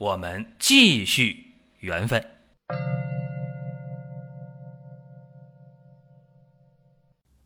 [0.00, 2.24] 我们继续缘分。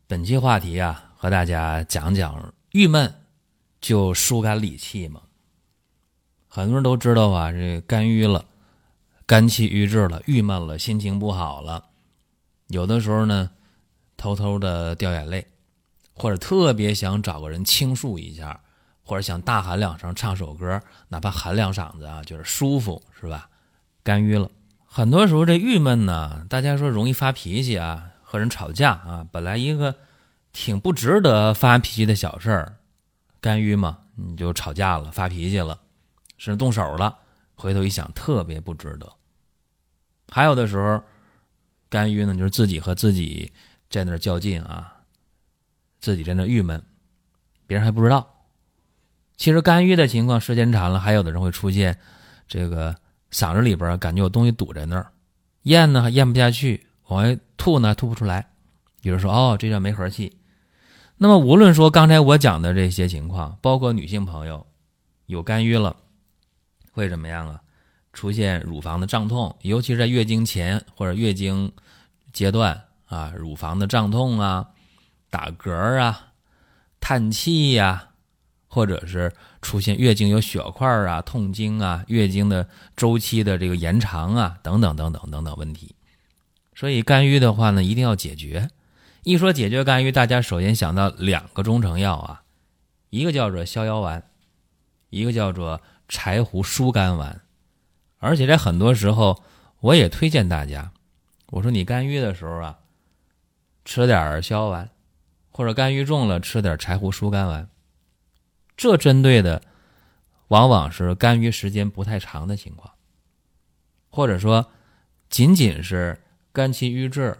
[0.07, 3.13] 本期话题啊，和大家讲讲郁闷
[3.81, 5.21] 就疏肝理气嘛。
[6.47, 8.45] 很多人都知道啊，这肝郁了，
[9.25, 11.89] 肝气郁滞了，郁闷了，心情不好了，
[12.67, 13.51] 有的时候呢，
[14.15, 15.45] 偷偷的掉眼泪，
[16.13, 18.61] 或者特别想找个人倾诉一下，
[19.05, 23.49] 或者想大喊两声，唱首歌，哪怕喊两嗓子啊，就是舒服，是吧？
[24.03, 24.49] 肝郁了，
[24.85, 28.11] 很多时候这郁闷呢，大家说容易发脾气啊。
[28.27, 29.95] 和人吵架啊，本来一个
[30.51, 32.77] 挺不值得发脾气的小事儿，
[33.39, 35.79] 肝郁嘛，你就吵架了，发脾气了，
[36.37, 37.19] 甚至动手了。
[37.53, 39.13] 回头一想，特别不值得。
[40.27, 41.01] 还有的时候，
[41.87, 43.53] 肝郁呢，就是自己和自己
[43.89, 44.97] 在那较劲啊，
[46.01, 46.83] 自己在那郁闷，
[47.67, 48.34] 别人还不知道。
[49.37, 51.97] 其实肝郁的情况时间长了，还有的人会出现
[52.47, 52.95] 这个
[53.31, 55.11] 嗓子里边感觉有东西堵在那儿，
[55.63, 56.85] 咽呢咽不下去。
[57.07, 58.47] 往外吐呢，吐不出来。
[59.01, 60.35] 比如说，哦，这叫没和气。
[61.17, 64.65] 那么，无论说刚才我讲的这些情况，包括女性朋友
[65.27, 65.95] 有肝郁了，
[66.91, 67.61] 会怎么样啊？
[68.11, 71.71] 出现乳房的胀痛，尤其是在月经前或者月经
[72.33, 74.67] 阶段啊，乳房的胀痛啊，
[75.29, 76.27] 打嗝啊，
[76.99, 78.07] 叹气呀，
[78.75, 79.31] 或者是
[79.61, 85.95] 出现月经有血块啊、痛经啊、月经的周期的这个延长啊，等等等等等等问题。
[86.75, 88.69] 所以肝郁的话呢，一定要解决。
[89.23, 92.43] 一说解决肝郁，大家首先想到两个中成药啊，
[93.11, 94.21] 一个叫做逍遥丸，
[95.09, 97.43] 一个叫做柴胡疏肝丸。
[98.17, 99.41] 而且在很多时候，
[99.79, 100.91] 我也推荐大家，
[101.51, 102.79] 我说你肝郁的时候啊，
[103.85, 104.89] 吃点逍遥丸，
[105.49, 107.69] 或者肝郁重了吃点柴胡疏肝丸。
[108.77, 109.61] 这针对的
[110.49, 112.93] 往往是肝郁时间不太长的情况，
[114.09, 114.71] 或者说
[115.29, 116.21] 仅仅是。
[116.55, 117.37] 肝气郁滞，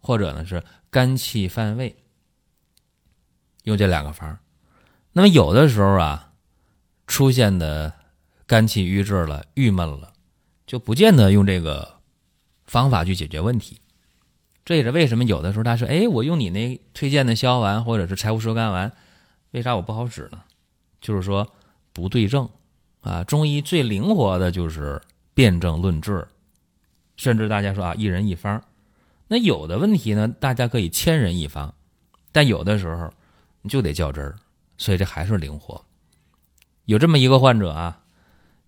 [0.00, 1.96] 或者呢是肝气犯胃，
[3.64, 4.38] 用这两个方
[5.14, 6.32] 那么有的时候啊，
[7.08, 7.92] 出现的
[8.46, 10.12] 肝气郁滞了、郁闷了，
[10.64, 11.96] 就不见得用这个
[12.66, 13.80] 方法去解决问题。
[14.64, 18.92] 这也是为什么有的时候他说：“哎，我用你那推荐的逍遥丸或者是柴胡疏肝丸，
[19.50, 20.44] 为啥我不好使呢？”
[21.06, 21.46] 就是说
[21.92, 22.48] 不对症
[23.02, 23.22] 啊。
[23.22, 25.00] 中医最灵活的就是
[25.34, 26.26] 辨证论治。
[27.16, 28.62] 甚至大家说啊，一人一方，
[29.28, 31.72] 那有的问题呢，大家可以千人一方，
[32.30, 33.10] 但有的时候
[33.62, 34.36] 你就得较真儿，
[34.76, 35.82] 所以这还是灵活。
[36.84, 38.02] 有这么一个患者啊，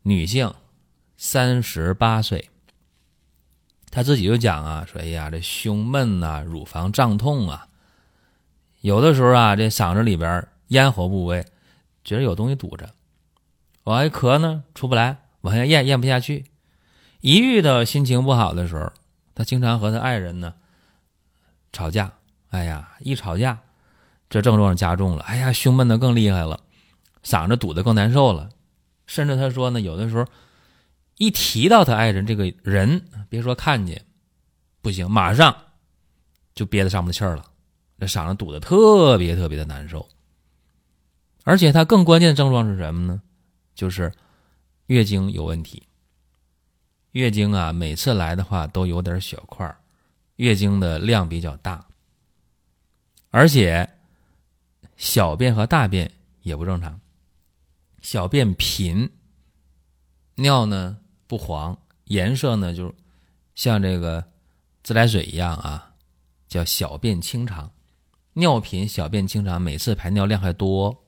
[0.00, 0.54] 女性，
[1.18, 2.48] 三十八岁，
[3.90, 7.68] 她自己就讲啊，说哎呀，这胸闷呐，乳房胀痛啊，
[8.80, 11.44] 有的时候啊，这嗓子里边咽喉部位
[12.08, 12.88] 觉得有东西堵着，
[13.84, 16.46] 往外咳呢出不来，往下咽咽不下去。
[17.20, 18.90] 一遇到心情不好的时候，
[19.34, 20.54] 他经常和他爱人呢
[21.70, 22.14] 吵架。
[22.48, 23.58] 哎呀，一吵架，
[24.30, 25.22] 这症状加重了。
[25.24, 26.60] 哎呀，胸闷的更厉害了，
[27.22, 28.48] 嗓子堵得更难受了。
[29.06, 30.24] 甚至他说呢，有的时候
[31.18, 34.06] 一提到他爱人这个人，别说看见，
[34.80, 35.54] 不行，马上
[36.54, 37.44] 就憋得上不气儿了。
[37.98, 40.08] 这嗓子堵得特别特别的难受。
[41.48, 43.22] 而且它更关键的症状是什么呢？
[43.74, 44.12] 就是
[44.88, 45.82] 月经有问题。
[47.12, 49.74] 月经啊，每次来的话都有点血块
[50.36, 51.86] 月经的量比较大，
[53.30, 53.88] 而且
[54.98, 57.00] 小便和大便也不正常，
[58.02, 59.10] 小便频，
[60.34, 62.94] 尿呢不黄，颜色呢就
[63.54, 64.22] 像这个
[64.82, 65.94] 自来水一样啊，
[66.46, 67.72] 叫小便清长，
[68.34, 71.06] 尿频小便清长，每次排尿量还多，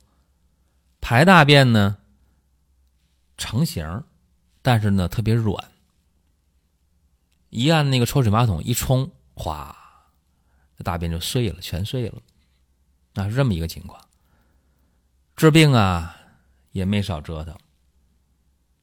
[1.01, 1.99] 排大便呢
[3.37, 4.05] 成型，
[4.63, 5.65] 但是呢特别软。
[7.49, 9.77] 一按那个抽水马桶一冲，哗，
[10.85, 12.21] 大便就碎了，全碎了，
[13.15, 14.01] 那，是这么一个情况。
[15.35, 16.17] 治病啊，
[16.73, 17.57] 也没少折腾，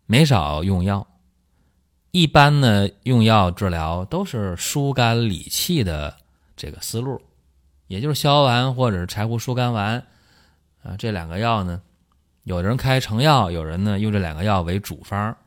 [0.05, 1.07] 没少用药。
[2.11, 6.17] 一般呢，用药治疗都是疏肝理气的
[6.55, 7.21] 这个思路，
[7.87, 10.05] 也就是逍遥丸或者是柴胡疏肝丸
[10.83, 11.81] 啊，这两个药呢，
[12.47, 15.37] 有的人开成药，有人呢用这两个药为主方，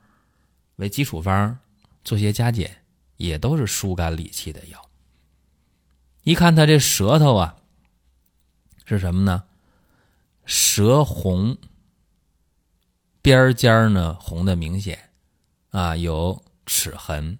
[0.76, 1.58] 为基础方。
[2.04, 2.84] 做些加减，
[3.16, 4.90] 也都是疏肝理气的药。
[6.24, 7.56] 一看他这舌头啊，
[8.84, 9.44] 是什么呢？
[10.44, 11.56] 舌红，
[13.22, 15.10] 边尖呢红的明显，
[15.70, 17.38] 啊，有齿痕，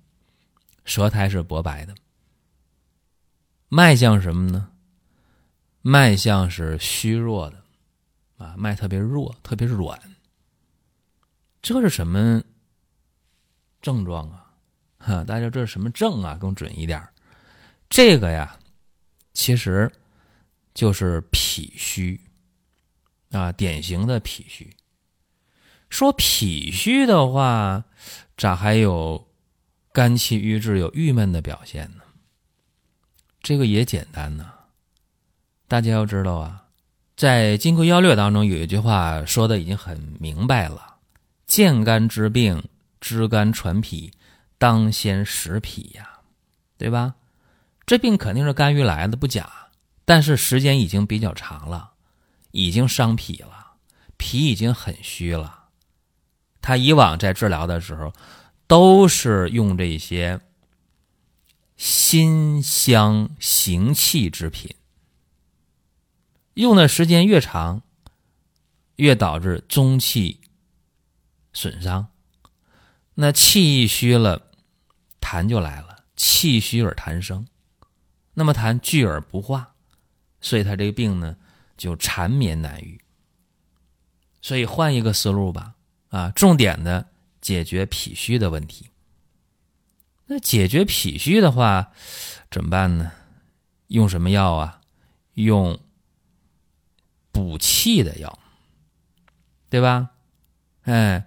[0.87, 1.95] 舌苔是薄白的。
[3.69, 4.71] 脉象什么呢？
[5.83, 7.63] 脉象是虚弱的，
[8.41, 10.01] 啊，脉特别弱，特别软。
[11.61, 12.43] 这是什么
[13.83, 14.51] 症状啊？
[14.97, 16.39] 哈，大家这是什么症啊？
[16.41, 17.07] 更准一点，
[17.91, 18.59] 这个呀，
[19.35, 19.93] 其实
[20.73, 22.19] 就是脾虚
[23.31, 24.75] 啊，典型的脾虚。
[25.91, 27.85] 说脾虚的话，
[28.39, 29.29] 咋还有
[29.93, 32.03] 肝气郁滞、有郁闷的表现呢？
[33.43, 34.51] 这个也简单呐，
[35.69, 36.70] 大家要知道啊，
[37.21, 40.97] 在《金匮要略》当中有一句话说的已经很明白了
[41.47, 42.65] ：“见肝之病，
[42.99, 44.11] 知肝传脾，
[44.57, 46.09] 当先食脾呀，
[46.79, 47.17] 对吧？
[47.85, 49.69] 这病肯定是肝郁来的，不假。
[50.07, 51.91] 但是时间已经比较长了，
[52.53, 53.73] 已经伤脾了，
[54.17, 55.65] 脾已经很虚了。
[56.63, 58.15] 他以往在治疗的时候，
[58.67, 60.41] 都是用这些。”
[61.77, 64.75] 辛香行气之品，
[66.55, 67.83] 用的时间越长，
[68.97, 70.41] 越导致中气
[71.53, 72.09] 损伤。
[73.15, 74.51] 那气一虚了，
[75.21, 77.47] 痰就来了，气虚而痰生，
[78.35, 79.75] 那么痰聚而不化，
[80.41, 81.37] 所以他这个病呢
[81.77, 83.01] 就缠绵难愈。
[84.43, 85.75] 所以换一个思路吧，
[86.09, 87.09] 啊，重点的
[87.41, 88.89] 解决脾虚的问题。
[90.27, 91.93] 那解决脾虚的话，
[92.51, 93.13] 怎么办呢？
[93.89, 94.81] 用什么药啊？
[95.35, 95.79] 用
[97.33, 98.39] 补气的药，
[99.69, 100.11] 对吧？
[100.83, 101.27] 哎，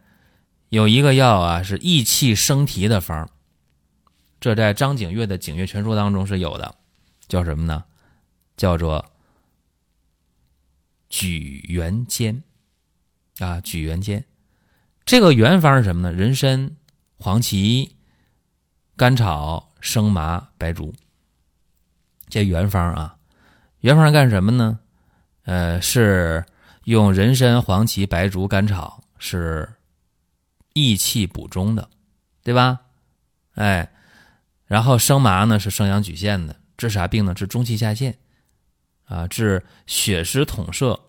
[0.69, 3.29] 有一个药啊，是益气生提的方
[4.39, 6.75] 这在张景岳的《景岳全书》当中是有的，
[7.27, 7.85] 叫什么呢？
[8.57, 9.11] 叫做
[11.09, 12.44] 举元坚
[13.39, 14.25] 啊，举元坚。
[15.06, 16.11] 这个原方是什么呢？
[16.11, 16.75] 人参、
[17.17, 17.95] 黄芪。
[18.95, 20.94] 甘草、生麻、白术，
[22.29, 23.17] 这原方啊，
[23.79, 24.81] 原方干什么呢？
[25.44, 26.45] 呃，是
[26.84, 29.74] 用人参、黄芪、白术、甘草是
[30.74, 31.90] 益气补中的，
[32.44, 32.81] 对吧？
[33.56, 33.92] 哎，
[34.66, 37.34] 然后生麻呢是生阳举陷的，治啥病呢？
[37.34, 38.18] 治中气下陷
[39.06, 41.00] 啊，治血湿统摄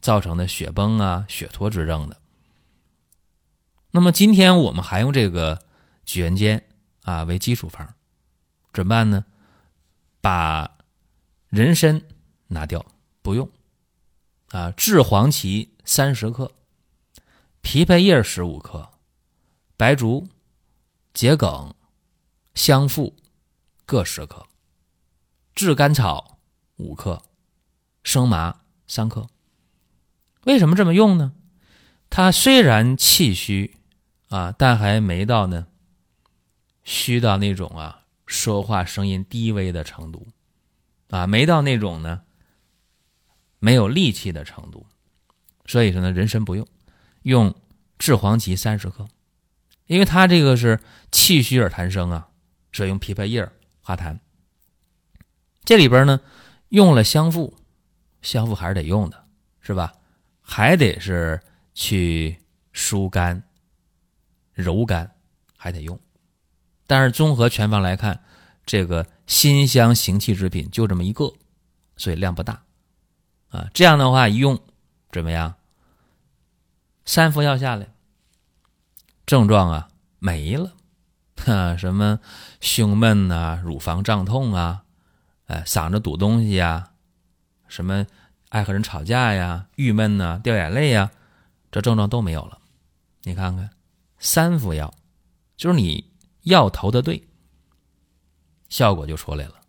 [0.00, 2.16] 造成的血崩啊、血脱之症的。
[3.90, 5.60] 那么今天我们还用这个
[6.04, 6.64] 举元坚。
[7.04, 7.94] 啊，为基础方，
[8.72, 9.24] 怎么办呢？
[10.20, 10.70] 把
[11.48, 12.00] 人参
[12.46, 12.86] 拿掉，
[13.22, 13.50] 不用。
[14.52, 16.52] 啊，炙黄芪三十克，
[17.62, 18.90] 枇杷叶十五克，
[19.78, 20.28] 白术、
[21.14, 21.74] 桔梗、
[22.54, 23.16] 香附
[23.86, 24.46] 各十克，
[25.54, 26.38] 炙甘草
[26.76, 27.22] 五克，
[28.04, 29.26] 生麻三克。
[30.44, 31.32] 为什么这么用呢？
[32.10, 33.78] 它虽然气虚
[34.28, 35.68] 啊，但还没到呢。
[36.84, 40.26] 虚到那种啊，说话声音低微的程度，
[41.08, 42.24] 啊，没到那种呢，
[43.62, 44.84] 没有力气的程度，
[45.66, 46.66] 所以说呢，人参不用，
[47.22, 47.54] 用
[47.96, 49.06] 炙黄芪三十克，
[49.86, 50.80] 因为它这个是
[51.12, 52.28] 气虚而痰生啊，
[52.72, 53.48] 所以用枇杷叶
[53.80, 54.18] 化痰。
[55.64, 56.20] 这里边呢，
[56.70, 57.56] 用了香附，
[58.20, 59.26] 香附还是得用的，
[59.60, 59.92] 是吧？
[60.40, 61.40] 还得是
[61.72, 62.36] 去
[62.72, 63.44] 疏肝、
[64.54, 65.08] 柔肝，
[65.56, 66.00] 还得用。
[66.88, 68.24] 但是综合全方来看，
[68.66, 71.32] 这个辛香行气之品就这么一个，
[71.96, 72.64] 所以量不大，
[73.52, 74.58] 啊，这样的话一用
[75.12, 75.54] 怎么样？
[77.04, 77.88] 三副药下来，
[79.24, 80.72] 症状啊没了，
[81.36, 82.18] 哈， 什么
[82.60, 84.84] 胸闷呐、乳房胀痛啊、
[85.46, 86.90] 哎嗓子堵东西呀、
[87.68, 88.06] 什么
[88.48, 91.10] 爱和人吵架呀、郁闷呐、掉眼泪呀，
[91.70, 92.58] 这症状都没有了。
[93.22, 93.70] 你看看，
[94.18, 94.92] 三副药，
[95.56, 96.10] 就是你。
[96.42, 97.22] 药投的对，
[98.68, 99.60] 效果就出来了。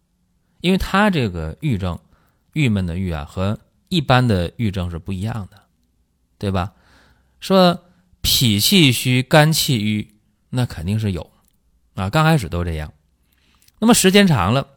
[0.62, 2.00] 因为他这个郁症，
[2.54, 3.60] 郁闷的郁啊，和
[3.94, 5.64] 一般的郁症是不一样的，
[6.38, 6.74] 对吧？
[7.40, 7.86] 说
[8.22, 10.16] 脾气虚、肝气郁，
[10.50, 11.32] 那肯定是有
[11.96, 12.10] 啊。
[12.10, 12.92] 刚开始都这样，
[13.80, 14.68] 那么时间长了，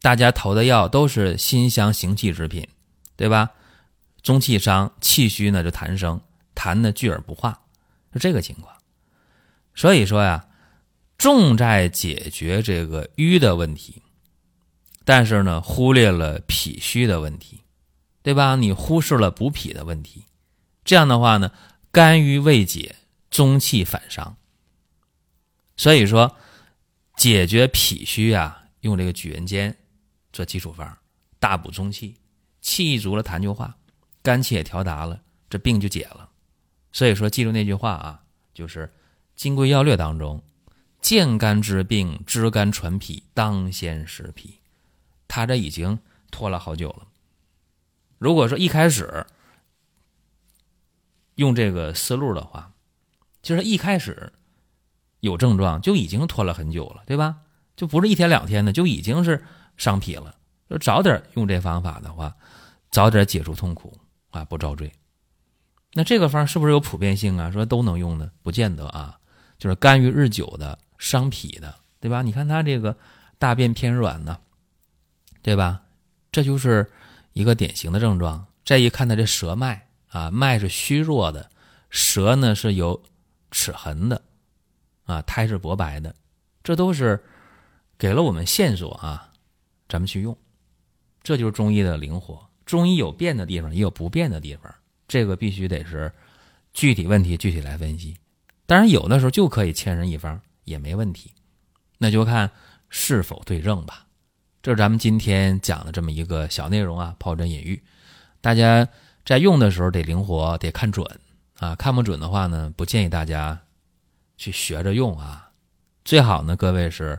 [0.00, 2.68] 大家投的药都是辛香行气之品，
[3.16, 3.50] 对吧？
[4.22, 6.20] 中气伤，气虚呢就痰生，
[6.54, 7.62] 痰呢聚而不化，
[8.12, 8.76] 是这个情况。
[9.74, 10.46] 所以说呀。
[11.20, 14.00] 重在解决这个瘀的问题，
[15.04, 17.60] 但是呢，忽略了脾虚的问题，
[18.22, 18.56] 对吧？
[18.56, 20.24] 你忽视了补脾的问题，
[20.84, 21.52] 这样的话呢，
[21.90, 22.96] 肝郁未解，
[23.30, 24.36] 中气反伤。
[25.76, 26.36] 所以说，
[27.16, 29.74] 解决脾虚啊，用这个举人坚
[30.32, 30.98] 做基础方，
[31.38, 32.16] 大补中气，
[32.60, 33.76] 气足了痰就化，
[34.22, 36.28] 肝气也调达了，这病就解了。
[36.92, 38.22] 所以说，记住那句话啊，
[38.52, 38.86] 就是
[39.34, 40.42] 《金匮要略》当中，
[41.00, 44.58] 健肝治病，知肝传脾，当先食脾。
[45.26, 45.98] 他这已经
[46.30, 47.06] 拖了好久了。
[48.20, 49.26] 如果说一开始
[51.36, 52.70] 用这个思路的话，
[53.40, 54.30] 就是一开始
[55.20, 57.38] 有症状就已经拖了很久了，对吧？
[57.74, 59.42] 就不是一天两天的，就已经是
[59.78, 60.36] 伤脾了。
[60.68, 62.36] 就早点用这方法的话，
[62.90, 63.98] 早点解除痛苦
[64.28, 64.92] 啊，不遭罪。
[65.94, 67.50] 那这个方是不是有普遍性啊？
[67.50, 68.30] 说都能用呢？
[68.42, 69.18] 不见得啊。
[69.58, 72.20] 就是干预日久的、伤脾的，对吧？
[72.20, 72.94] 你看他这个
[73.38, 74.38] 大便偏软呢，
[75.40, 75.80] 对吧？
[76.30, 76.92] 这就是
[77.32, 78.46] 一个典型的症状。
[78.64, 81.50] 再一看他这舌脉啊，脉是虚弱的，
[81.88, 83.02] 舌呢是有
[83.50, 84.22] 齿痕的，
[85.04, 86.14] 啊，苔是薄白的，
[86.62, 87.22] 这都是
[87.98, 89.32] 给了我们线索啊，
[89.88, 90.36] 咱们去用。
[91.22, 92.48] 这就是中医的灵活。
[92.64, 94.72] 中医有变的地方，也有不变的地方。
[95.08, 96.12] 这个必须得是
[96.72, 98.16] 具体问题具体来分析，
[98.66, 101.32] 当然有的时候就可以千人一方也没问题，
[101.98, 102.48] 那就看
[102.88, 104.06] 是否对症吧。
[104.62, 107.82] 这是咱们今天讲的这么一个小内容啊，疱疹隐喻，
[108.40, 108.86] 大家
[109.24, 111.06] 在用的时候得灵活，得看准
[111.58, 113.58] 啊，看不准的话呢，不建议大家
[114.36, 115.50] 去学着用啊，
[116.04, 117.18] 最好呢，各位是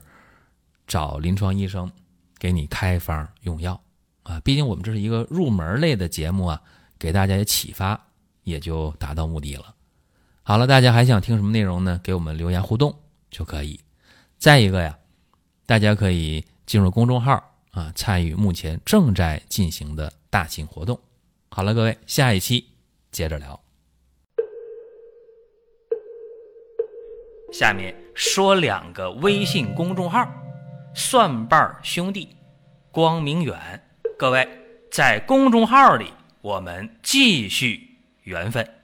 [0.86, 1.92] 找临床医生
[2.38, 3.82] 给你开方用药
[4.24, 6.62] 啊，毕竟我们这是一个入门类的节目啊。
[7.00, 8.00] 给大家也启发，
[8.44, 9.74] 也就达到目的了。
[10.44, 12.00] 好了，大家还想听什么内容呢？
[12.04, 12.96] 给我们留言互动
[13.32, 13.80] 就可以。
[14.38, 14.96] 再一个呀，
[15.66, 17.34] 大家可以进入公众号
[17.72, 20.98] 啊，参与目前正在进行的大型活动。
[21.50, 22.66] 好了，各位，下一期
[23.12, 23.62] 接着聊。
[27.52, 30.26] 下面说两个微信公众号：
[30.96, 32.34] 蒜瓣兄弟、
[32.90, 33.60] 光明远。
[34.18, 34.48] 各位
[34.90, 36.14] 在公众号里。
[36.40, 38.81] 我们继续缘分。